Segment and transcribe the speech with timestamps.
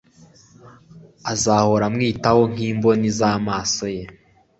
[1.31, 4.03] azahora amwitaho nk'imboni z'amaso ye